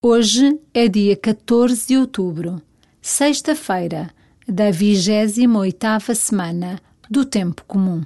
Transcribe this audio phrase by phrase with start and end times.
[0.00, 2.62] Hoje é dia 14 de outubro,
[3.02, 4.08] sexta-feira,
[4.46, 8.04] da 28ª semana do Tempo Comum.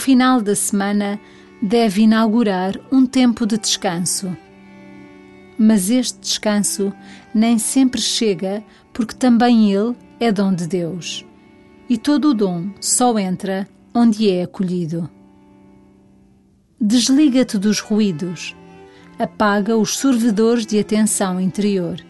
[0.00, 1.20] Final da semana
[1.62, 4.34] deve inaugurar um tempo de descanso.
[5.58, 6.92] Mas este descanso
[7.34, 11.24] nem sempre chega porque também ele é dom de Deus.
[11.88, 15.08] E todo o dom só entra onde é acolhido.
[16.80, 18.56] Desliga-te dos ruídos,
[19.18, 22.00] apaga os sorvedores de atenção interior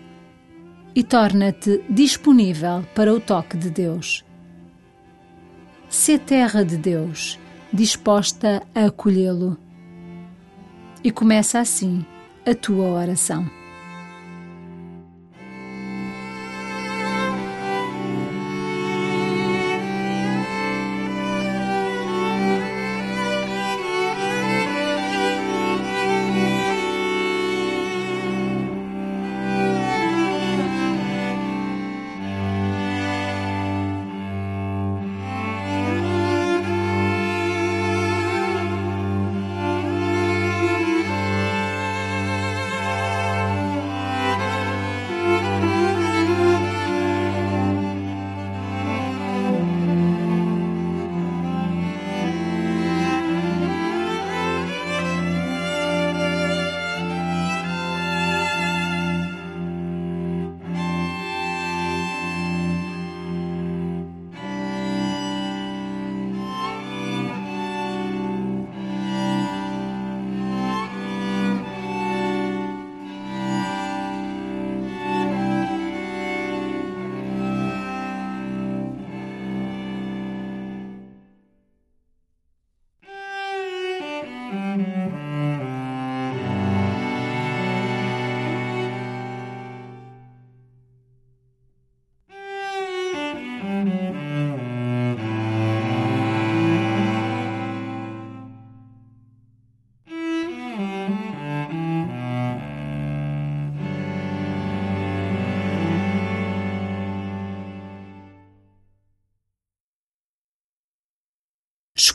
[0.94, 4.24] e torna-te disponível para o toque de Deus.
[5.88, 7.36] Sê terra de Deus
[7.72, 9.56] disposta a acolhê-lo.
[11.02, 12.04] E começa assim
[12.46, 13.59] a tua oração.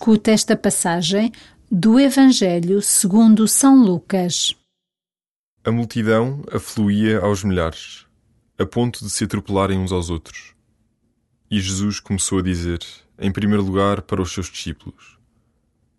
[0.06, 1.32] Escuta esta passagem
[1.72, 4.56] do Evangelho segundo São Lucas.
[5.64, 8.06] A multidão afluía aos milhares,
[8.58, 10.54] a ponto de se atropelarem uns aos outros.
[11.50, 12.80] E Jesus começou a dizer,
[13.18, 15.18] em primeiro lugar, para os seus discípulos: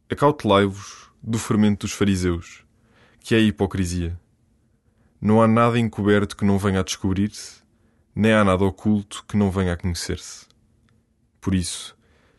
[0.08, 2.64] Acautelai-vos do fermento dos fariseus,
[3.18, 4.18] que é a hipocrisia.
[5.20, 7.60] Não há nada encoberto que não venha a descobrir-se,
[8.14, 10.46] nem há nada oculto que não venha a conhecer-se.
[11.40, 11.95] Por isso,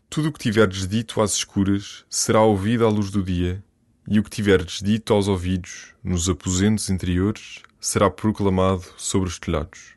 [0.10, 3.64] tudo o que tiverdes dito às escuras será ouvido à luz do dia,
[4.08, 9.96] e o que tiverdes dito aos ouvidos, nos aposentos interiores, será proclamado sobre os telhados.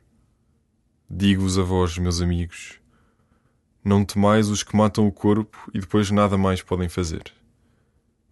[1.09, 2.81] Digo-vos a vós, meus amigos,
[3.84, 7.32] não temais os que matam o corpo e depois nada mais podem fazer.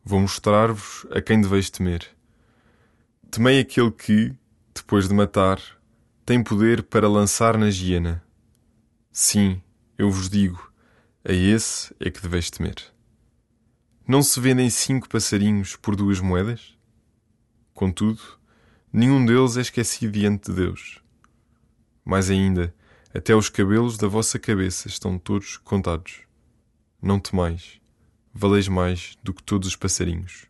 [0.05, 2.06] Vou mostrar-vos a quem deveis temer.
[3.31, 4.35] Temei aquele que,
[4.75, 5.61] depois de matar,
[6.25, 8.23] tem poder para lançar na hiena.
[9.12, 9.61] Sim,
[9.97, 10.68] eu vos digo,
[11.28, 12.76] a esse é que deveis temer.
[14.06, 16.75] Não se vendem cinco passarinhos por duas moedas?
[17.75, 18.19] Contudo,
[18.90, 21.02] nenhum deles é esquecido diante de Deus.
[22.02, 22.75] Mais ainda,
[23.14, 26.22] até os cabelos da vossa cabeça estão todos contados.
[27.00, 27.78] Não temais,
[28.32, 30.48] valeis mais do que todos os passarinhos.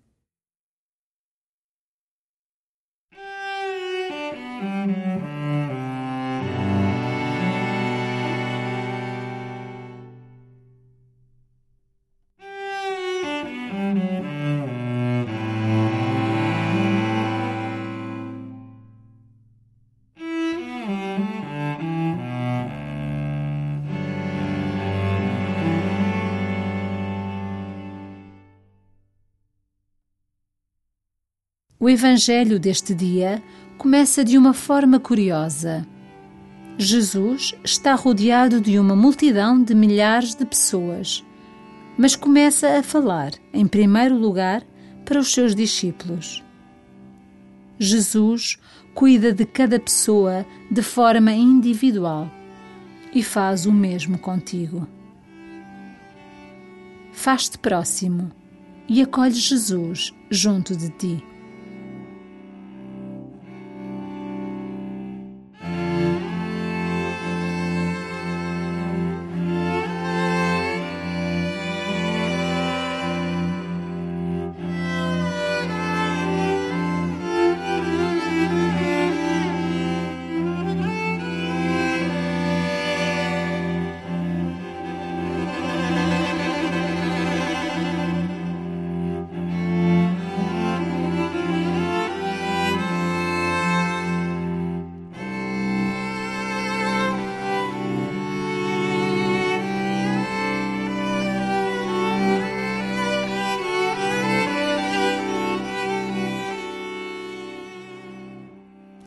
[31.81, 33.41] O Evangelho deste dia
[33.77, 35.87] começa de uma forma curiosa.
[36.77, 41.25] Jesus está rodeado de uma multidão de milhares de pessoas,
[41.97, 44.65] mas começa a falar, em primeiro lugar,
[45.05, 46.43] para os seus discípulos.
[47.79, 48.59] Jesus
[48.93, 52.29] cuida de cada pessoa de forma individual
[53.15, 54.85] e faz o mesmo contigo.
[57.13, 58.33] Faz-te próximo
[58.89, 61.38] e acolhe Jesus junto de ti.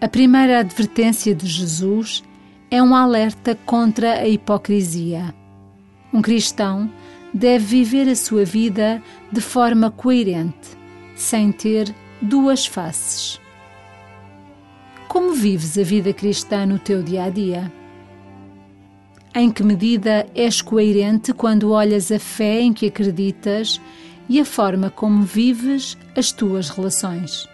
[0.03, 2.23] A primeira advertência de Jesus
[2.71, 5.31] é um alerta contra a hipocrisia.
[6.11, 6.91] Um cristão
[7.31, 8.99] deve viver a sua vida
[9.31, 10.75] de forma coerente,
[11.15, 13.39] sem ter duas faces.
[15.07, 17.71] Como vives a vida cristã no teu dia a dia?
[19.35, 23.79] Em que medida és coerente quando olhas a fé em que acreditas
[24.27, 27.50] e a forma como vives as tuas relações?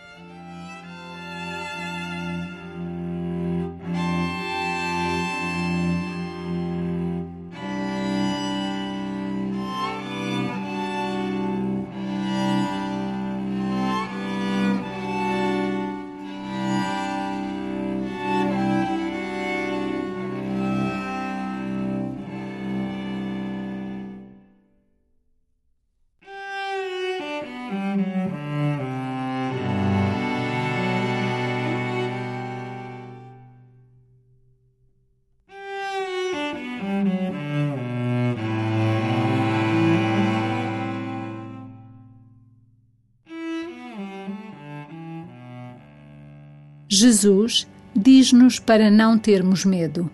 [46.89, 50.09] Jesus diz-nos para não termos medo.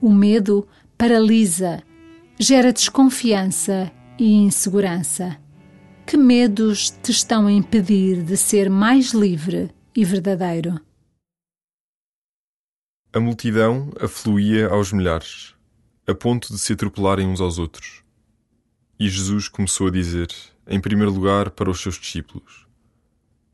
[0.00, 0.66] O medo
[0.96, 1.82] paralisa,
[2.38, 5.38] gera desconfiança e insegurança.
[6.08, 10.80] Que medos te estão a impedir de ser mais livre e verdadeiro?
[13.12, 15.54] A multidão afluía aos milhares,
[16.06, 18.02] a ponto de se atropelarem uns aos outros.
[18.98, 20.28] E Jesus começou a dizer,
[20.66, 22.66] em primeiro lugar, para os seus discípulos: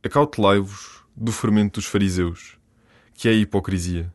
[0.05, 2.57] Acautelai-vos do fermento dos fariseus,
[3.15, 4.15] que é a hipocrisia.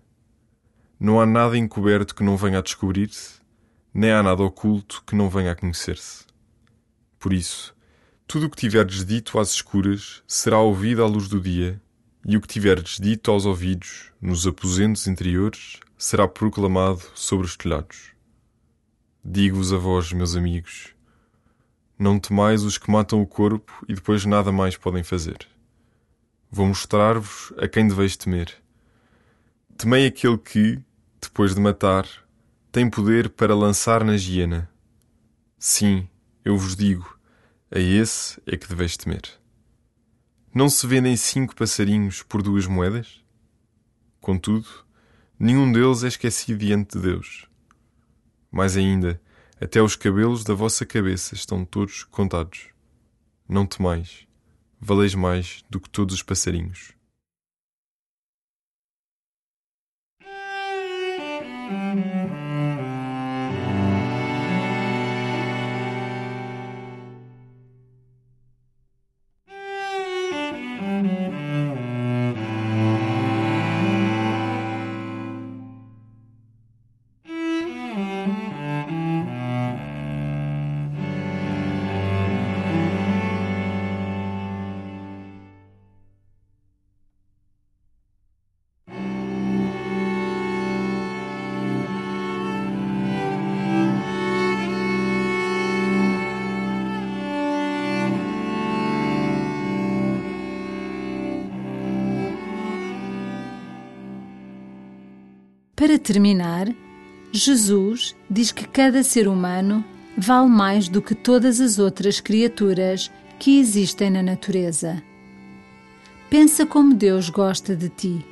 [0.97, 3.41] Não há nada encoberto que não venha a descobrir-se,
[3.93, 6.25] nem há nada oculto que não venha a conhecer-se.
[7.19, 7.77] Por isso,
[8.29, 11.81] tudo o que tiverdes dito às escuras será ouvido à luz do dia,
[12.23, 18.11] e o que tiverdes dito aos ouvidos, nos aposentos interiores, será proclamado sobre os telhados.
[19.25, 20.93] Digo-vos a vós, meus amigos,
[21.97, 25.39] não temais os que matam o corpo e depois nada mais podem fazer.
[26.51, 28.53] Vou mostrar-vos a quem deveis temer.
[29.75, 30.79] Temei aquele que,
[31.19, 32.05] depois de matar,
[32.71, 34.69] tem poder para lançar na hiena.
[35.57, 36.07] Sim,
[36.45, 37.18] eu vos digo,
[37.71, 39.21] a esse é que deveis temer.
[40.53, 43.23] Não se vendem cinco passarinhos por duas moedas?
[44.19, 44.67] Contudo,
[45.37, 47.45] nenhum deles é esquecido diante de Deus.
[48.51, 49.21] Mais ainda,
[49.61, 52.69] até os cabelos da vossa cabeça estão todos contados.
[53.47, 54.27] Não temais,
[54.79, 56.93] valeis mais do que todos os passarinhos.
[105.79, 106.67] Para terminar,
[107.31, 109.81] Jesus diz que cada ser humano
[110.17, 113.09] vale mais do que todas as outras criaturas
[113.39, 115.01] que existem na natureza.
[116.29, 118.25] Pensa como Deus gosta de ti,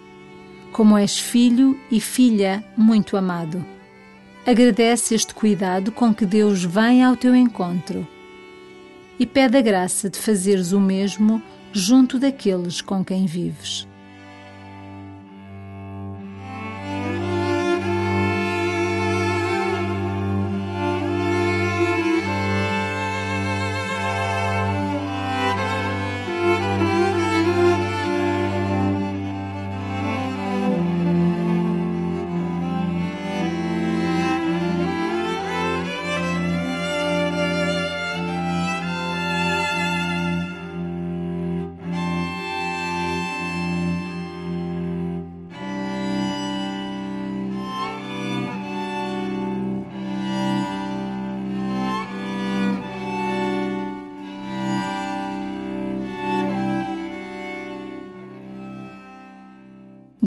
[0.73, 3.65] como és filho e filha muito amado.
[4.45, 8.05] Agradece este cuidado com que Deus vem ao teu encontro
[9.17, 13.87] e pede a graça de fazeres o mesmo junto daqueles com quem vives.